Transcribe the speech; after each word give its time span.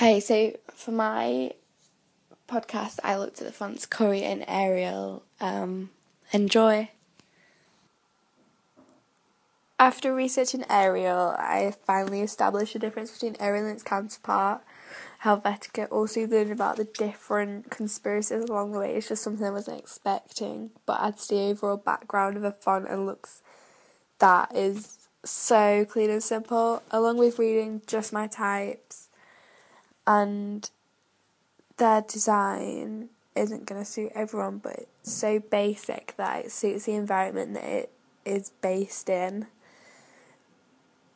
Hey, 0.00 0.18
so 0.20 0.56
for 0.72 0.92
my 0.92 1.52
podcast, 2.48 3.00
I 3.04 3.18
looked 3.18 3.42
at 3.42 3.46
the 3.46 3.52
fonts 3.52 3.84
Courier 3.84 4.24
and 4.24 4.46
Arial. 4.48 5.22
Um, 5.42 5.90
enjoy. 6.32 6.88
After 9.78 10.14
researching 10.14 10.64
Arial, 10.70 11.36
I 11.38 11.74
finally 11.84 12.22
established 12.22 12.72
the 12.72 12.78
difference 12.78 13.10
between 13.10 13.36
Arial 13.40 13.66
and 13.66 13.74
its 13.74 13.82
counterpart, 13.82 14.62
Helvetica. 15.24 15.86
Also 15.90 16.26
learned 16.26 16.52
about 16.52 16.78
the 16.78 16.84
different 16.84 17.70
conspiracies 17.70 18.44
along 18.44 18.72
the 18.72 18.78
way. 18.78 18.96
It's 18.96 19.10
just 19.10 19.22
something 19.22 19.44
I 19.46 19.50
wasn't 19.50 19.80
expecting, 19.80 20.70
but 20.86 20.98
adds 21.02 21.26
the 21.26 21.40
overall 21.40 21.76
background 21.76 22.38
of 22.38 22.44
a 22.44 22.52
font 22.52 22.88
and 22.88 23.04
looks 23.04 23.42
that 24.18 24.56
is 24.56 25.08
so 25.26 25.84
clean 25.84 26.08
and 26.08 26.22
simple. 26.22 26.82
Along 26.90 27.18
with 27.18 27.38
reading 27.38 27.82
just 27.86 28.14
my 28.14 28.28
types 28.28 29.09
and 30.06 30.70
their 31.76 32.02
design 32.02 33.08
isn't 33.34 33.66
going 33.66 33.80
to 33.80 33.90
suit 33.90 34.12
everyone, 34.14 34.58
but 34.58 34.78
it's 35.02 35.12
so 35.12 35.38
basic 35.38 36.14
that 36.16 36.46
it 36.46 36.52
suits 36.52 36.84
the 36.84 36.94
environment 36.94 37.54
that 37.54 37.64
it 37.64 37.92
is 38.24 38.50
based 38.60 39.08
in. 39.08 39.46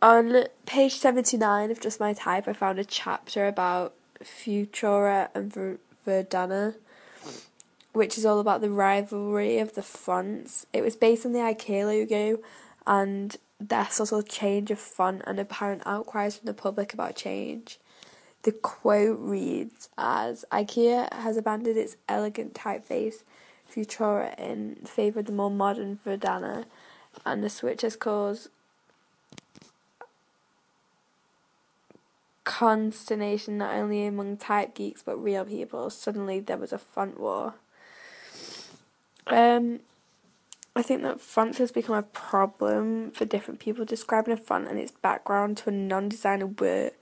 On 0.00 0.44
page 0.66 0.96
79 0.96 1.70
of 1.70 1.80
Just 1.80 1.98
My 1.98 2.12
Type, 2.12 2.46
I 2.46 2.52
found 2.52 2.78
a 2.78 2.84
chapter 2.84 3.46
about 3.46 3.94
Futura 4.22 5.28
and 5.34 5.52
Ver- 5.52 5.78
Verdana, 6.06 6.76
which 7.92 8.16
is 8.16 8.24
all 8.24 8.38
about 8.38 8.60
the 8.60 8.70
rivalry 8.70 9.58
of 9.58 9.74
the 9.74 9.82
fonts. 9.82 10.66
It 10.72 10.82
was 10.82 10.96
based 10.96 11.26
on 11.26 11.32
the 11.32 11.40
IKEA 11.40 11.84
logo 11.84 12.42
and 12.86 13.36
their 13.60 13.88
subtle 13.90 14.22
change 14.22 14.70
of 14.70 14.78
font 14.78 15.22
and 15.26 15.40
apparent 15.40 15.82
outcries 15.84 16.36
from 16.36 16.46
the 16.46 16.54
public 16.54 16.94
about 16.94 17.16
change. 17.16 17.78
The 18.42 18.52
quote 18.52 19.18
reads 19.18 19.88
as 19.98 20.44
IKEA 20.52 21.12
has 21.12 21.36
abandoned 21.36 21.76
its 21.76 21.96
elegant 22.08 22.54
typeface 22.54 23.24
Futura 23.70 24.38
in 24.38 24.76
favour 24.84 25.20
of 25.20 25.26
the 25.26 25.32
more 25.32 25.50
modern 25.50 25.98
Verdana, 26.04 26.64
and 27.26 27.42
the 27.42 27.50
switch 27.50 27.82
has 27.82 27.96
caused 27.96 28.48
consternation 32.44 33.58
not 33.58 33.74
only 33.74 34.06
among 34.06 34.38
type 34.38 34.74
geeks 34.74 35.02
but 35.02 35.22
real 35.22 35.44
people. 35.44 35.90
Suddenly 35.90 36.40
there 36.40 36.56
was 36.56 36.72
a 36.72 36.78
font 36.78 37.20
war. 37.20 37.54
Um, 39.26 39.80
I 40.74 40.82
think 40.82 41.02
that 41.02 41.20
fonts 41.20 41.58
has 41.58 41.70
become 41.70 41.94
a 41.96 42.02
problem 42.02 43.10
for 43.10 43.26
different 43.26 43.60
people. 43.60 43.84
Describing 43.84 44.32
a 44.32 44.36
font 44.36 44.66
and 44.68 44.78
its 44.78 44.92
background 44.92 45.58
to 45.58 45.68
a 45.68 45.72
non-designer 45.72 46.46
word 46.46 46.92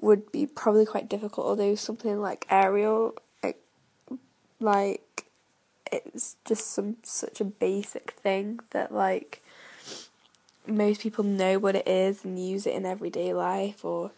would 0.00 0.30
be 0.32 0.46
probably 0.46 0.86
quite 0.86 1.08
difficult. 1.08 1.46
Although 1.46 1.74
something 1.74 2.20
like 2.20 2.46
Arial, 2.50 3.14
like, 3.42 3.60
like 4.60 5.26
it's 5.90 6.36
just 6.44 6.72
some 6.72 6.96
such 7.02 7.40
a 7.40 7.44
basic 7.44 8.12
thing 8.12 8.60
that 8.70 8.92
like 8.92 9.42
most 10.66 11.00
people 11.00 11.24
know 11.24 11.58
what 11.58 11.74
it 11.74 11.88
is 11.88 12.24
and 12.24 12.38
use 12.38 12.66
it 12.66 12.74
in 12.74 12.84
everyday 12.84 13.32
life, 13.32 13.84
or 13.84 14.10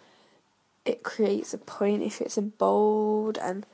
it 0.85 1.03
creates 1.03 1.55
a 1.55 1.59
point 1.59 2.03
if 2.03 2.21
it's 2.21 2.39
in 2.39 2.51
bold 2.51 3.39
and 3.39 3.65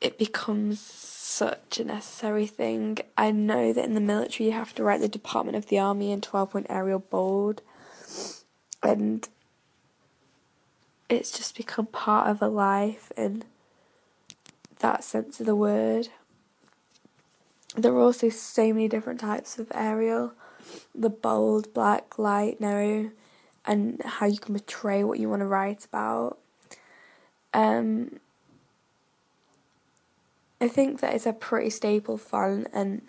it 0.00 0.18
becomes 0.18 0.80
such 0.80 1.78
a 1.80 1.84
necessary 1.84 2.46
thing. 2.46 2.98
I 3.16 3.30
know 3.30 3.72
that 3.72 3.84
in 3.84 3.94
the 3.94 4.00
military 4.00 4.48
you 4.48 4.52
have 4.52 4.74
to 4.74 4.84
write 4.84 5.00
the 5.00 5.08
Department 5.08 5.56
of 5.56 5.68
the 5.68 5.78
Army 5.78 6.12
in 6.12 6.20
12 6.20 6.50
point 6.50 6.66
Arial 6.68 6.98
bold, 6.98 7.62
and 8.82 9.26
it's 11.08 11.30
just 11.30 11.56
become 11.56 11.86
part 11.86 12.28
of 12.28 12.40
a 12.42 12.48
life 12.48 13.12
in 13.16 13.44
that 14.78 15.04
sense 15.04 15.40
of 15.40 15.46
the 15.46 15.56
word. 15.56 16.08
There 17.76 17.92
are 17.92 18.00
also 18.00 18.28
so 18.28 18.68
many 18.68 18.88
different 18.88 19.20
types 19.20 19.58
of 19.58 19.70
Arial 19.74 20.32
the 20.94 21.10
bold, 21.10 21.72
black, 21.74 22.18
light, 22.18 22.60
narrow, 22.60 23.10
and 23.66 24.00
how 24.04 24.26
you 24.26 24.38
can 24.38 24.54
portray 24.54 25.04
what 25.04 25.18
you 25.18 25.28
want 25.28 25.40
to 25.40 25.46
write 25.46 25.84
about. 25.84 26.38
Um, 27.52 28.18
I 30.60 30.68
think 30.68 31.00
that 31.00 31.14
it's 31.14 31.26
a 31.26 31.32
pretty 31.32 31.70
staple 31.70 32.16
font 32.16 32.68
and 32.72 33.02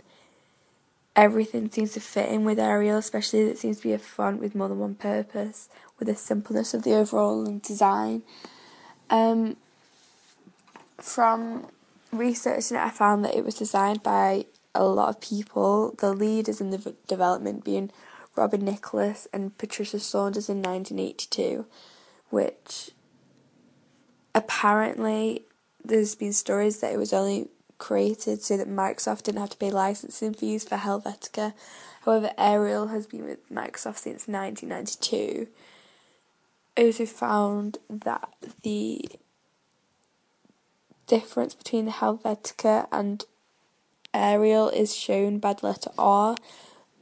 everything 1.16 1.72
seems 1.72 1.94
to 1.94 2.00
fit 2.00 2.30
in 2.30 2.44
with 2.44 2.60
Arial, 2.60 2.98
especially 2.98 3.44
as 3.44 3.50
it 3.50 3.58
seems 3.58 3.78
to 3.78 3.84
be 3.84 3.94
a 3.94 4.00
font 4.00 4.42
with 4.42 4.56
more 4.56 4.68
than 4.68 4.80
one 4.80 4.96
purpose, 4.96 5.70
with 5.98 6.08
the 6.08 6.16
simpleness 6.16 6.74
of 6.74 6.84
the 6.84 6.94
overall 6.94 7.46
design. 7.60 8.24
Um, 9.10 9.58
from 10.98 11.68
researching 12.12 12.78
it, 12.78 12.84
I 12.84 12.90
found 12.90 13.24
that 13.26 13.36
it 13.36 13.46
was 13.46 13.56
designed 13.56 14.04
by 14.04 14.46
a 14.74 14.84
lot 14.84 15.10
of 15.10 15.22
people, 15.22 15.96
the 15.98 16.14
leaders 16.14 16.60
in 16.60 16.72
the 16.72 16.96
development 17.08 17.64
being 17.64 17.92
Robin 18.36 18.66
Nicholas 18.66 19.28
and 19.32 19.58
Patricia 19.58 20.00
Saunders 20.00 20.50
in 20.50 20.58
1982, 20.58 21.66
which 22.30 22.92
apparently 24.34 25.46
there's 25.84 26.16
been 26.16 26.34
stories 26.34 26.80
that 26.80 26.92
it 26.92 26.98
was 26.98 27.14
only 27.14 27.48
created 27.78 28.42
so 28.42 28.58
that 28.58 28.70
Microsoft 28.70 29.24
didn't 29.24 29.42
have 29.42 29.50
to 29.52 29.58
pay 29.58 29.72
licensing 29.72 30.34
fees 30.34 30.64
for 30.64 30.78
Helvetica. 30.78 31.54
However, 32.04 32.32
Arial 32.38 32.88
has 32.88 33.08
been 33.08 33.26
with 33.26 33.50
Microsoft 33.50 33.98
since 33.98 34.28
1992. 34.28 35.48
I 36.78 36.86
also 36.86 37.06
found 37.06 37.78
that 37.90 38.30
the 38.64 39.06
difference 41.08 41.56
between 41.56 41.90
Helvetica 41.90 42.88
and 42.92 43.24
Arial 44.14 44.70
is 44.70 44.96
shown 44.96 45.40
by 45.40 45.54
the 45.54 45.68
letter 45.68 45.92
R, 45.98 46.36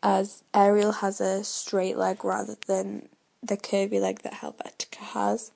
as 0.02 0.44
Arial 0.54 0.94
has 0.94 1.22
a 1.22 1.44
straight 1.44 1.98
leg 1.98 2.26
rather 2.26 2.56
than 2.68 3.10
the 3.42 3.58
curvy 3.58 4.00
leg 4.02 4.22
that 4.24 4.34
Helvetica 4.34 4.98
has. 4.98 5.52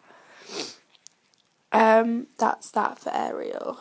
Um, 1.72 2.28
that's 2.38 2.72
that 2.72 3.00
for 3.00 3.12
Arial. 3.14 3.80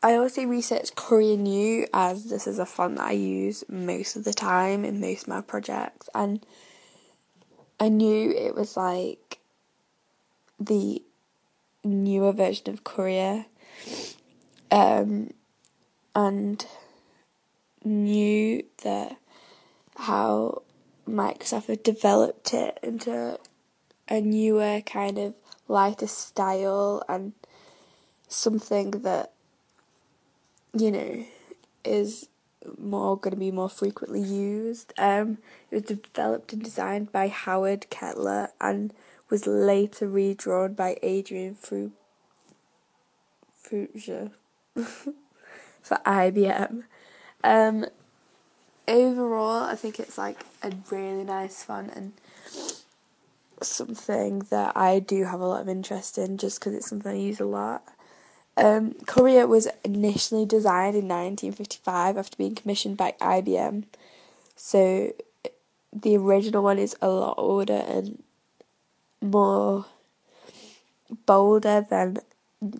I 0.00 0.14
also 0.14 0.44
researched 0.44 0.94
Courier 0.94 1.36
New 1.36 1.86
as 1.92 2.30
this 2.30 2.46
is 2.46 2.60
a 2.60 2.66
font 2.66 2.96
that 2.96 3.06
I 3.06 3.12
use 3.12 3.64
most 3.68 4.14
of 4.14 4.22
the 4.22 4.32
time 4.32 4.84
in 4.84 5.00
most 5.00 5.22
of 5.22 5.28
my 5.28 5.40
projects, 5.40 6.08
and 6.14 6.44
I 7.80 7.88
knew 7.88 8.30
it 8.30 8.54
was 8.54 8.76
like 8.76 9.40
the 10.60 11.02
newer 11.82 12.32
version 12.32 12.72
of 12.72 12.84
Courier, 12.84 13.46
um, 14.70 15.32
and 16.14 16.64
knew 17.82 18.62
that 18.84 19.16
how 19.96 20.62
Microsoft 21.08 21.66
had 21.66 21.82
developed 21.82 22.54
it 22.54 22.78
into 22.84 23.38
a 24.08 24.20
newer 24.20 24.80
kind 24.80 25.18
of 25.18 25.34
lighter 25.66 26.06
style 26.06 27.02
and 27.08 27.32
something 28.28 28.92
that 28.92 29.32
you 30.72 30.90
know 30.90 31.24
is 31.84 32.28
more 32.76 33.16
going 33.16 33.34
to 33.34 33.40
be 33.40 33.50
more 33.50 33.70
frequently 33.70 34.20
used. 34.20 34.92
Um, 34.98 35.38
it 35.70 35.74
was 35.76 35.82
developed 35.84 36.52
and 36.52 36.62
designed 36.62 37.12
by 37.12 37.28
Howard 37.28 37.88
Kettler 37.90 38.50
and 38.60 38.92
was 39.30 39.46
later 39.46 40.08
redrawn 40.08 40.74
by 40.74 40.98
Adrian 41.02 41.54
Fruja 41.54 41.90
for 44.74 45.98
IBM. 46.04 46.84
Um, 47.44 47.86
overall, 48.86 49.64
I 49.64 49.74
think 49.74 50.00
it's 50.00 50.18
like 50.18 50.40
a 50.62 50.72
really 50.90 51.24
nice 51.24 51.62
font 51.62 51.94
and 51.94 52.12
something 53.62 54.40
that 54.50 54.76
I 54.76 54.98
do 54.98 55.24
have 55.24 55.40
a 55.40 55.46
lot 55.46 55.60
of 55.60 55.68
interest 55.68 56.18
in 56.18 56.38
just 56.38 56.60
because 56.60 56.74
it's 56.74 56.88
something 56.88 57.12
I 57.12 57.16
use 57.16 57.40
a 57.40 57.44
lot. 57.44 57.82
Um, 58.58 58.94
Courier 59.06 59.46
was 59.46 59.68
initially 59.84 60.44
designed 60.44 60.96
in 60.96 61.06
1955 61.06 62.18
after 62.18 62.36
being 62.36 62.56
commissioned 62.56 62.96
by 62.96 63.14
IBM. 63.20 63.84
So 64.56 65.12
the 65.92 66.16
original 66.16 66.64
one 66.64 66.78
is 66.78 66.96
a 67.00 67.08
lot 67.08 67.36
older 67.38 67.84
and 67.86 68.20
more 69.22 69.86
bolder 71.24 71.86
than 71.88 72.18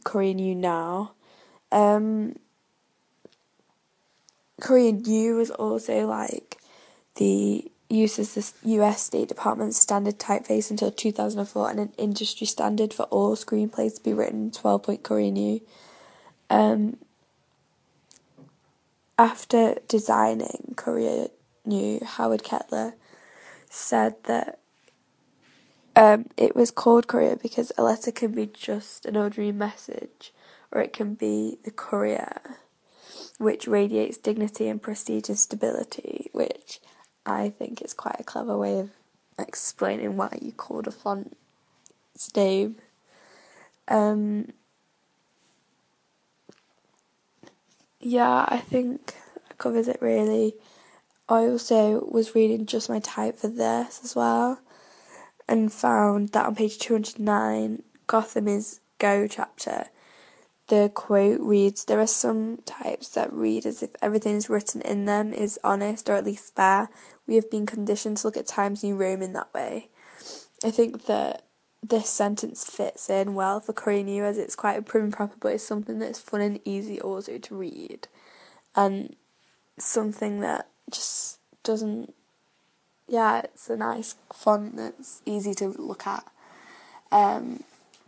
Courier 0.02 0.34
New 0.34 0.56
now. 0.56 1.12
Um, 1.70 2.34
Courier 4.60 4.92
New 4.92 5.36
was 5.36 5.52
also 5.52 6.08
like 6.08 6.58
the 7.14 7.70
uses 7.90 8.34
the 8.34 8.70
US 8.70 9.02
State 9.02 9.28
Department's 9.28 9.78
standard 9.78 10.18
typeface 10.18 10.70
until 10.70 10.90
2004 10.90 11.70
and 11.70 11.80
an 11.80 11.92
industry 11.96 12.46
standard 12.46 12.92
for 12.92 13.04
all 13.04 13.34
screenplays 13.34 13.96
to 13.96 14.02
be 14.02 14.12
written 14.12 14.44
in 14.44 14.50
12 14.50 14.82
point 14.82 15.02
Courier 15.02 15.30
New. 15.30 15.60
Um, 16.50 16.98
after 19.18 19.76
designing 19.88 20.74
Courier 20.76 21.28
New, 21.64 22.00
Howard 22.04 22.44
Kettler, 22.44 22.94
said 23.70 24.14
that 24.24 24.58
um, 25.96 26.26
it 26.36 26.54
was 26.54 26.70
called 26.70 27.08
courier 27.08 27.36
because 27.36 27.72
a 27.76 27.82
letter 27.82 28.12
can 28.12 28.32
be 28.32 28.46
just 28.46 29.04
an 29.04 29.16
ordinary 29.16 29.50
message, 29.50 30.32
or 30.70 30.80
it 30.80 30.92
can 30.92 31.14
be 31.14 31.58
the 31.64 31.72
courier, 31.72 32.40
which 33.38 33.66
radiates 33.66 34.16
dignity 34.16 34.68
and 34.68 34.80
prestige 34.80 35.28
and 35.28 35.38
stability, 35.38 36.30
which 36.32 36.80
I 37.28 37.50
think 37.50 37.80
it's 37.80 37.94
quite 37.94 38.16
a 38.18 38.24
clever 38.24 38.56
way 38.56 38.80
of 38.80 38.90
explaining 39.38 40.16
why 40.16 40.36
you 40.40 40.52
called 40.52 40.86
a 40.86 40.90
font 40.90 41.36
name. 42.34 42.76
Um, 43.86 44.52
yeah, 48.00 48.46
I 48.48 48.58
think 48.58 49.14
that 49.48 49.58
covers 49.58 49.88
it 49.88 50.00
really. 50.00 50.54
I 51.28 51.44
also 51.44 52.08
was 52.10 52.34
reading 52.34 52.66
Just 52.66 52.88
My 52.88 53.00
Type 53.00 53.38
for 53.38 53.48
this 53.48 54.00
as 54.02 54.16
well 54.16 54.60
and 55.48 55.72
found 55.72 56.30
that 56.30 56.46
on 56.46 56.54
page 56.54 56.78
209, 56.78 57.82
Gotham 58.06 58.48
is 58.48 58.80
Go 58.98 59.26
chapter, 59.26 59.86
the 60.68 60.90
quote 60.94 61.40
reads 61.40 61.84
There 61.84 62.00
are 62.00 62.06
some 62.06 62.58
types 62.64 63.08
that 63.10 63.32
read 63.32 63.66
as 63.66 63.82
if 63.82 63.90
everything 64.00 64.36
is 64.36 64.48
written 64.48 64.80
in 64.82 65.06
them 65.06 65.32
is 65.32 65.58
honest 65.64 66.08
or 66.08 66.14
at 66.14 66.24
least 66.24 66.54
fair. 66.54 66.88
We 67.26 67.34
have 67.34 67.50
been 67.50 67.66
conditioned 67.66 68.18
to 68.18 68.26
look 68.26 68.36
at 68.36 68.46
Times 68.46 68.82
New 68.82 68.94
Roman 68.94 69.32
that 69.32 69.52
way. 69.52 69.88
I 70.64 70.70
think 70.70 71.06
that 71.06 71.42
this 71.82 72.08
sentence 72.08 72.64
fits 72.64 73.08
in 73.08 73.34
well 73.34 73.60
for 73.60 73.72
Courier 73.72 74.02
New 74.02 74.24
as 74.24 74.38
it's 74.38 74.56
quite 74.56 74.78
a 74.78 74.82
prim 74.82 75.04
and 75.04 75.12
proper, 75.12 75.36
but 75.38 75.54
it's 75.54 75.66
something 75.66 75.98
that's 75.98 76.18
fun 76.18 76.40
and 76.40 76.60
easy 76.64 77.00
also 77.00 77.38
to 77.38 77.56
read, 77.56 78.08
and 78.74 79.14
something 79.78 80.40
that 80.40 80.68
just 80.90 81.38
doesn't. 81.62 82.14
Yeah, 83.06 83.40
it's 83.40 83.70
a 83.70 83.76
nice 83.76 84.16
font 84.34 84.76
that's 84.76 85.22
easy 85.24 85.54
to 85.54 85.68
look 85.68 86.06
at. 86.06 86.26
Um, 87.10 87.62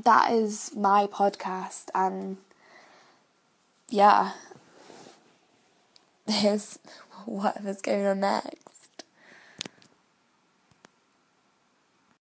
that 0.04 0.32
is 0.32 0.72
my 0.76 1.06
podcast, 1.06 1.86
and 1.94 2.36
yeah, 3.90 4.32
here's 6.28 6.78
whatever's 7.26 7.82
going 7.82 8.06
on 8.06 8.20
next. 8.20 8.69